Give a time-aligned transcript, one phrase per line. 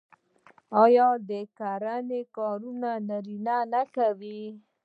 [0.83, 4.43] آیا د کرنې کارونه نارینه نه کوي؟